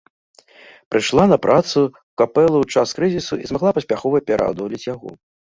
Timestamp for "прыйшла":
0.93-1.25